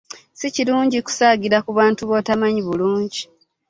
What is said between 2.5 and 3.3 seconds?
bulungi.